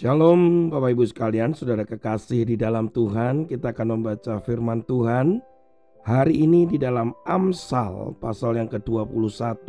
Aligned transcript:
Shalom 0.00 0.72
Bapak 0.72 0.96
Ibu 0.96 1.04
sekalian, 1.04 1.52
saudara 1.52 1.84
kekasih 1.84 2.48
di 2.48 2.56
dalam 2.56 2.88
Tuhan. 2.88 3.44
Kita 3.44 3.76
akan 3.76 4.00
membaca 4.00 4.40
firman 4.40 4.80
Tuhan 4.88 5.44
Hari 6.08 6.40
ini 6.40 6.64
di 6.64 6.80
dalam 6.80 7.12
Amsal 7.28 8.16
pasal 8.16 8.56
yang 8.56 8.72
ke-21 8.72 9.60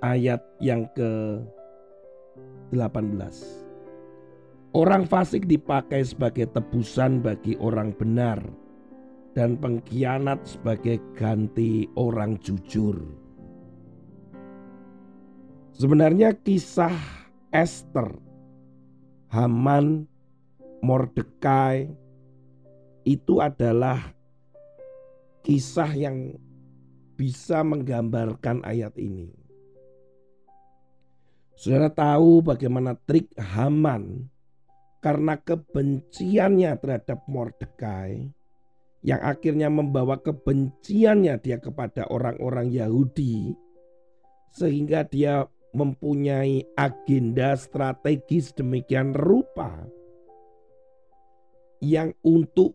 ayat 0.00 0.40
yang 0.64 0.88
ke-18 0.96 2.72
Orang 4.72 5.04
fasik 5.04 5.44
dipakai 5.44 6.00
sebagai 6.00 6.48
tebusan 6.56 7.20
bagi 7.20 7.60
orang 7.60 7.92
benar 7.92 8.40
Dan 9.36 9.60
pengkhianat 9.60 10.48
sebagai 10.48 10.96
ganti 11.12 11.84
orang 11.92 12.40
jujur. 12.40 12.96
Sebenarnya 15.76 16.32
kisah 16.40 16.96
Esther 17.52 18.29
Haman, 19.30 20.10
Mordekai 20.82 21.86
itu 23.06 23.38
adalah 23.38 24.10
kisah 25.46 25.94
yang 25.94 26.34
bisa 27.14 27.62
menggambarkan 27.62 28.66
ayat 28.66 28.90
ini. 28.98 29.30
Saudara 31.54 31.92
tahu 31.92 32.42
bagaimana 32.42 32.96
trik 32.96 33.30
Haman 33.36 34.26
karena 34.98 35.38
kebenciannya 35.38 36.74
terhadap 36.80 37.22
Mordekai 37.30 38.32
yang 39.06 39.20
akhirnya 39.22 39.70
membawa 39.70 40.18
kebenciannya 40.18 41.38
dia 41.38 41.62
kepada 41.62 42.08
orang-orang 42.10 42.72
Yahudi 42.72 43.54
sehingga 44.50 45.06
dia 45.06 45.46
mempunyai 45.70 46.66
agenda 46.74 47.54
strategis 47.54 48.50
demikian 48.54 49.14
rupa 49.14 49.86
yang 51.78 52.10
untuk 52.26 52.74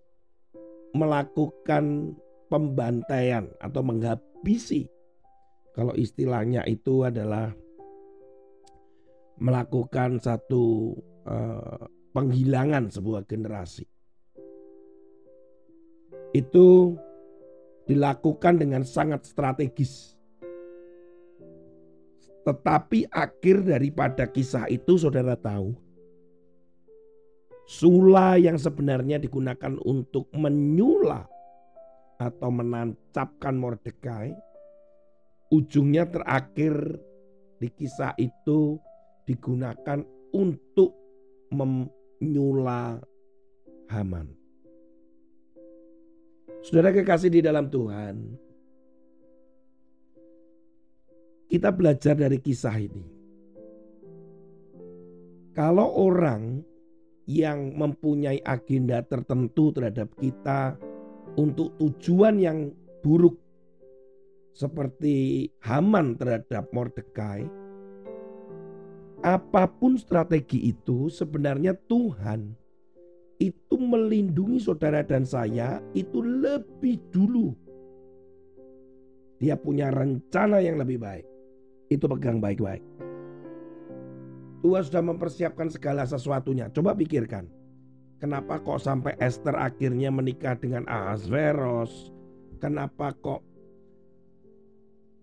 melakukan 0.95 2.15
pembantaian 2.47 3.51
atau 3.59 3.81
menghabisi. 3.83 4.87
Kalau 5.75 5.91
istilahnya 5.91 6.63
itu 6.63 7.03
adalah 7.03 7.51
melakukan 9.35 10.23
satu 10.23 10.95
uh, 11.27 11.83
penghilangan 12.15 12.87
sebuah 12.87 13.27
generasi. 13.27 13.83
Itu 16.31 16.95
dilakukan 17.85 18.63
dengan 18.63 18.87
sangat 18.87 19.27
strategis 19.27 20.14
tetapi 22.45 23.09
akhir 23.09 23.65
daripada 23.65 24.29
kisah 24.29 24.69
itu 24.69 25.01
saudara 25.01 25.33
tahu. 25.33 25.73
Sula 27.65 28.37
yang 28.37 28.61
sebenarnya 28.61 29.17
digunakan 29.17 29.73
untuk 29.81 30.29
menyula 30.29 31.25
atau 32.21 32.49
menancapkan 32.53 33.57
Mordekai. 33.57 34.37
Ujungnya 35.49 36.05
terakhir 36.05 37.01
di 37.57 37.69
kisah 37.73 38.13
itu 38.21 38.77
digunakan 39.25 40.05
untuk 40.29 40.93
menyula 41.49 43.01
Haman. 43.89 44.29
Saudara 46.61 46.93
kekasih 46.93 47.29
di 47.29 47.41
dalam 47.45 47.69
Tuhan, 47.69 48.37
kita 51.45 51.69
belajar 51.69 52.17
dari 52.17 52.41
kisah 52.41 52.75
ini. 52.77 53.05
Kalau 55.55 55.87
orang 55.95 56.59
yang 57.25 57.73
mempunyai 57.73 58.43
agenda 58.43 59.01
tertentu 59.07 59.71
terhadap 59.71 60.11
kita 60.19 60.75
untuk 61.39 61.73
tujuan 61.79 62.37
yang 62.37 62.69
buruk 62.99 63.39
seperti 64.51 65.47
Haman 65.63 66.19
terhadap 66.19 66.67
Mordekai, 66.75 67.47
apa 69.23 69.63
pun 69.71 69.95
strategi 69.95 70.69
itu 70.69 71.07
sebenarnya 71.07 71.73
Tuhan 71.87 72.51
itu 73.39 73.75
melindungi 73.75 74.59
saudara 74.59 75.03
dan 75.07 75.23
saya 75.23 75.79
itu 75.95 76.19
lebih 76.19 76.99
dulu. 77.15 77.55
Dia 79.39 79.59
punya 79.59 79.91
rencana 79.91 80.63
yang 80.63 80.79
lebih 80.79 80.99
baik 80.99 81.34
itu 81.89 82.05
pegang 82.09 82.41
baik-baik. 82.41 82.81
Tuhan 84.65 84.81
sudah 84.81 85.03
mempersiapkan 85.05 85.69
segala 85.69 86.09
sesuatunya. 86.09 86.73
Coba 86.73 86.97
pikirkan. 86.97 87.45
Kenapa 88.17 88.57
kok 88.57 88.81
sampai 88.81 89.13
Esther 89.21 89.53
akhirnya 89.53 90.09
menikah 90.09 90.57
dengan 90.57 90.89
Ahasveros? 90.89 92.09
Kenapa 92.57 93.13
kok 93.21 93.45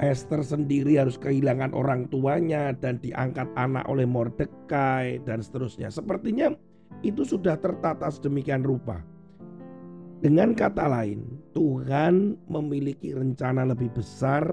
Esther 0.03 0.43
sendiri 0.43 0.99
harus 0.99 1.15
kehilangan 1.15 1.71
orang 1.75 2.11
tuanya 2.11 2.75
dan 2.75 2.99
diangkat 2.99 3.47
anak 3.55 3.87
oleh 3.87 4.03
Mordekai 4.03 5.23
dan 5.23 5.43
seterusnya. 5.43 5.95
Sepertinya 5.95 6.51
itu 7.07 7.23
sudah 7.23 7.55
tertata 7.59 8.11
sedemikian 8.11 8.67
rupa. 8.67 8.99
Dengan 10.23 10.55
kata 10.55 10.87
lain, 10.87 11.27
Tuhan 11.51 12.39
memiliki 12.47 13.11
rencana 13.11 13.67
lebih 13.67 13.91
besar 13.91 14.47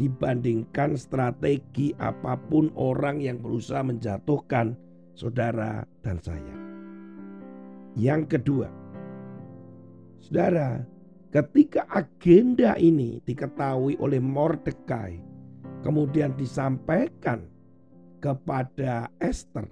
dibandingkan 0.00 0.96
strategi 0.96 1.92
apa 2.00 2.40
pun 2.48 2.72
orang 2.72 3.20
yang 3.20 3.36
berusaha 3.36 3.84
menjatuhkan 3.84 4.72
saudara 5.12 5.84
dan 6.00 6.16
saya. 6.24 6.56
Yang 8.00 8.40
kedua, 8.40 8.72
saudara, 10.24 10.80
ketika 11.28 11.84
agenda 11.92 12.80
ini 12.80 13.20
diketahui 13.28 14.00
oleh 14.00 14.24
Mordekai, 14.24 15.20
kemudian 15.84 16.32
disampaikan 16.32 17.44
kepada 18.24 19.12
Esther. 19.20 19.68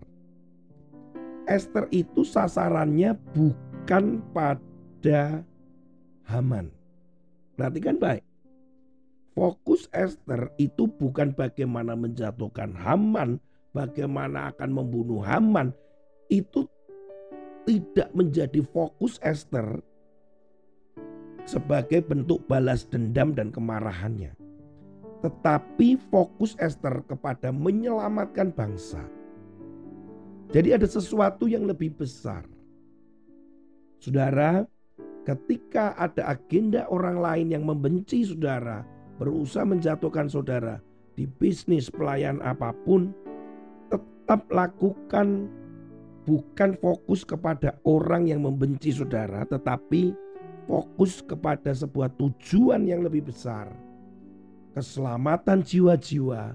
Esther 1.48 1.88
itu 1.88 2.28
sasarannya 2.28 3.16
bukan 3.32 4.20
pada 4.36 5.40
Haman. 6.28 6.68
Perhatikan 7.56 7.96
baik. 7.96 8.27
Fokus 9.38 9.86
Esther 9.94 10.50
itu 10.58 10.90
bukan 10.90 11.30
bagaimana 11.30 11.94
menjatuhkan 11.94 12.74
Haman, 12.74 13.38
bagaimana 13.70 14.50
akan 14.50 14.82
membunuh 14.82 15.22
Haman. 15.22 15.70
Itu 16.26 16.66
tidak 17.62 18.10
menjadi 18.18 18.66
fokus 18.66 19.22
Esther 19.22 19.78
sebagai 21.46 22.02
bentuk 22.02 22.42
balas 22.50 22.82
dendam 22.90 23.30
dan 23.30 23.54
kemarahannya. 23.54 24.34
Tetapi 25.22 26.02
fokus 26.10 26.58
Esther 26.58 27.06
kepada 27.06 27.54
menyelamatkan 27.54 28.50
bangsa. 28.50 29.06
Jadi 30.50 30.74
ada 30.74 30.90
sesuatu 30.90 31.46
yang 31.46 31.62
lebih 31.62 31.94
besar. 31.94 32.42
Saudara, 34.02 34.66
ketika 35.22 35.94
ada 35.94 36.26
agenda 36.26 36.90
orang 36.90 37.22
lain 37.22 37.46
yang 37.54 37.62
membenci 37.62 38.26
saudara, 38.26 38.97
berusaha 39.18 39.66
menjatuhkan 39.66 40.30
saudara 40.30 40.78
di 41.18 41.26
bisnis 41.26 41.90
pelayan 41.90 42.38
apa 42.40 42.70
pun, 42.86 43.10
tetap 43.90 44.46
lakukan 44.54 45.50
bukan 46.22 46.78
fokus 46.78 47.26
kepada 47.26 47.74
orang 47.82 48.30
yang 48.30 48.46
membenci 48.46 48.94
saudara, 48.94 49.42
tetapi 49.42 50.14
fokus 50.70 51.24
kepada 51.24 51.74
sebuah 51.74 52.14
tujuan 52.14 52.86
yang 52.86 53.02
lebih 53.02 53.26
besar. 53.26 53.66
Keselamatan 54.78 55.66
jiwa-jiwa, 55.66 56.54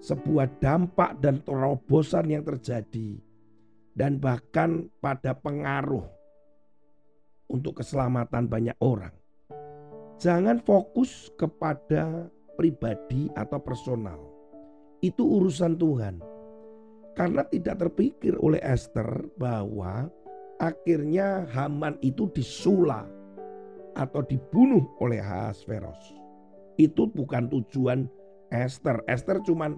sebuah 0.00 0.48
dampak 0.62 1.20
dan 1.20 1.44
terobosan 1.44 2.32
yang 2.32 2.46
terjadi, 2.48 3.20
dan 3.92 4.16
bahkan 4.16 4.88
pada 5.04 5.36
pengaruh 5.36 6.08
untuk 7.52 7.84
keselamatan 7.84 8.48
banyak 8.48 8.78
orang. 8.80 9.12
Jangan 10.22 10.62
fokus 10.62 11.34
kepada 11.34 12.30
pribadi 12.54 13.26
atau 13.34 13.58
personal. 13.58 14.22
Itu 15.02 15.26
urusan 15.26 15.74
Tuhan. 15.74 16.22
Karena 17.18 17.42
tidak 17.50 17.82
terpikir 17.82 18.38
oleh 18.38 18.62
Esther 18.62 19.26
bahwa 19.34 20.06
akhirnya 20.62 21.42
Haman 21.50 21.98
itu 22.06 22.30
disula 22.30 23.02
atau 23.98 24.22
dibunuh 24.22 24.86
oleh 25.02 25.18
Ahasveros. 25.18 26.14
Itu 26.78 27.10
bukan 27.10 27.50
tujuan 27.50 28.06
Esther. 28.54 29.02
Esther 29.10 29.42
cuma 29.42 29.74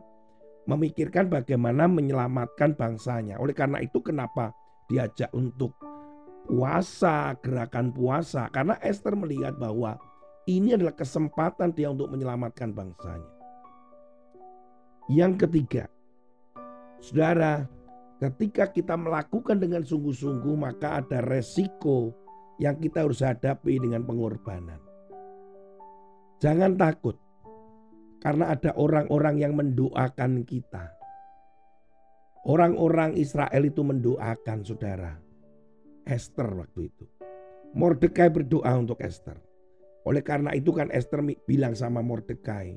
memikirkan 0.69 1.33
bagaimana 1.33 1.89
menyelamatkan 1.89 2.77
bangsanya. 2.77 3.41
Oleh 3.41 3.57
karena 3.57 3.81
itu 3.81 3.97
kenapa 4.05 4.53
diajak 4.93 5.33
untuk 5.33 5.73
puasa, 6.45 7.33
gerakan 7.41 7.97
puasa. 7.97 8.53
Karena 8.53 8.77
Esther 8.85 9.17
melihat 9.17 9.57
bahwa 9.57 9.97
ini 10.47 10.77
adalah 10.77 10.93
kesempatan 10.93 11.73
dia 11.73 11.89
untuk 11.89 12.13
menyelamatkan 12.13 12.73
bangsanya. 12.73 13.33
Yang 15.09 15.45
ketiga, 15.45 15.85
saudara, 17.01 17.69
Ketika 18.25 18.73
kita 18.73 18.97
melakukan 18.97 19.61
dengan 19.61 19.85
sungguh-sungguh, 19.85 20.57
maka 20.57 21.03
ada 21.05 21.21
resiko 21.21 22.15
yang 22.63 22.81
kita 22.81 23.05
harus 23.05 23.21
hadapi 23.21 23.77
dengan 23.77 24.01
pengorbanan. 24.07 24.81
Jangan 26.41 26.73
takut, 26.79 27.21
karena 28.25 28.57
ada 28.57 28.73
orang-orang 28.81 29.37
yang 29.43 29.53
mendoakan 29.59 30.41
kita. 30.49 30.95
Orang-orang 32.49 33.13
Israel 33.21 33.69
itu 33.69 33.85
mendoakan 33.85 34.59
saudara. 34.65 35.21
Esther 36.09 36.49
waktu 36.55 36.89
itu. 36.89 37.05
Mordekai 37.77 38.33
berdoa 38.33 38.73
untuk 38.79 39.05
Esther. 39.05 39.37
Oleh 40.05 40.21
karena 40.21 40.53
itu 40.53 40.69
kan 40.71 40.93
Esther 40.93 41.25
bilang 41.49 41.73
sama 41.73 42.05
Mordekai, 42.05 42.77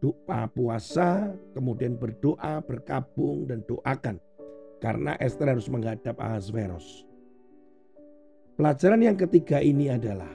doa 0.00 0.48
puasa, 0.48 1.30
kemudian 1.52 2.00
berdoa, 2.00 2.64
berkabung 2.64 3.44
dan 3.44 3.60
doakan. 3.68 4.16
Karena 4.82 5.14
Esther 5.22 5.52
harus 5.52 5.70
menghadap 5.70 6.18
Ahasveros. 6.18 7.06
Pelajaran 8.58 9.00
yang 9.04 9.14
ketiga 9.14 9.62
ini 9.62 9.92
adalah 9.92 10.32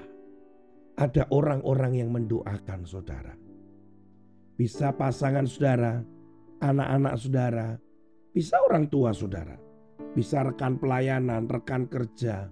ada 0.97 1.27
orang-orang 1.29 1.99
yang 1.99 2.09
mendoakan 2.09 2.81
saudara. 2.87 3.35
Bisa 4.57 4.89
pasangan 4.95 5.45
saudara, 5.45 6.01
anak-anak 6.63 7.13
saudara, 7.19 7.67
bisa 8.33 8.57
orang 8.65 8.89
tua 8.89 9.13
saudara, 9.13 9.53
bisa 10.17 10.41
rekan 10.41 10.81
pelayanan, 10.81 11.45
rekan 11.45 11.85
kerja, 11.85 12.49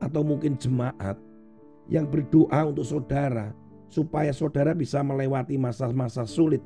atau 0.00 0.22
mungkin 0.24 0.56
jemaat 0.56 1.20
yang 1.86 2.06
berdoa 2.10 2.66
untuk 2.66 2.86
saudara 2.86 3.54
supaya 3.86 4.34
saudara 4.34 4.74
bisa 4.74 5.02
melewati 5.02 5.54
masa-masa 5.54 6.26
sulit. 6.26 6.62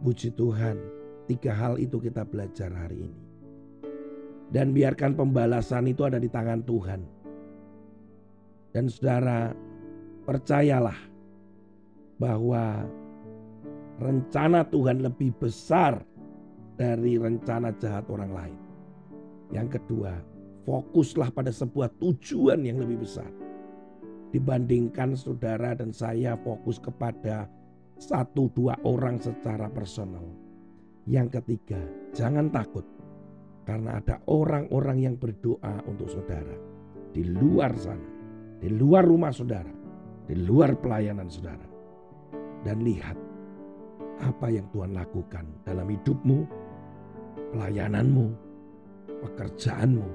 Puji 0.00 0.32
Tuhan, 0.32 0.80
tiga 1.28 1.52
hal 1.52 1.76
itu 1.76 2.00
kita 2.00 2.24
belajar 2.24 2.72
hari 2.72 3.04
ini. 3.04 3.20
Dan 4.50 4.72
biarkan 4.72 5.14
pembalasan 5.14 5.86
itu 5.92 6.02
ada 6.02 6.16
di 6.16 6.26
tangan 6.26 6.64
Tuhan. 6.64 7.00
Dan 8.72 8.88
saudara 8.88 9.52
percayalah 10.24 10.96
bahwa 12.16 12.88
rencana 14.00 14.64
Tuhan 14.66 15.04
lebih 15.04 15.36
besar 15.36 16.00
dari 16.80 17.20
rencana 17.20 17.76
jahat 17.76 18.08
orang 18.08 18.32
lain. 18.32 18.58
Yang 19.52 19.78
kedua, 19.78 20.16
fokuslah 20.64 21.32
pada 21.32 21.52
sebuah 21.52 21.92
tujuan 22.00 22.64
yang 22.64 22.80
lebih 22.80 23.02
besar. 23.04 23.28
Dibandingkan 24.30 25.18
saudara 25.18 25.74
dan 25.74 25.90
saya 25.90 26.38
fokus 26.38 26.78
kepada 26.78 27.50
satu 27.98 28.48
dua 28.54 28.78
orang 28.86 29.18
secara 29.18 29.66
personal. 29.68 30.24
Yang 31.04 31.42
ketiga, 31.42 31.80
jangan 32.14 32.48
takut 32.48 32.86
karena 33.66 33.98
ada 33.98 34.22
orang-orang 34.30 34.98
yang 35.10 35.16
berdoa 35.18 35.82
untuk 35.84 36.08
saudara 36.08 36.56
di 37.10 37.26
luar 37.26 37.74
sana, 37.74 38.08
di 38.62 38.70
luar 38.70 39.02
rumah 39.02 39.34
saudara, 39.34 39.72
di 40.30 40.34
luar 40.38 40.78
pelayanan 40.78 41.26
saudara. 41.26 41.66
Dan 42.60 42.84
lihat 42.84 43.16
apa 44.20 44.52
yang 44.52 44.68
Tuhan 44.70 44.92
lakukan 44.92 45.64
dalam 45.64 45.88
hidupmu, 45.88 46.38
pelayananmu, 47.56 48.26
pekerjaanmu, 49.24 50.08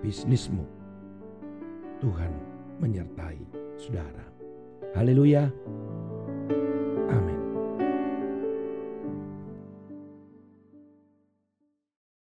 bisnismu. 0.00 0.64
Tuhan 2.00 2.32
menyertai 2.80 3.44
saudara. 3.76 4.24
Haleluya. 4.96 5.52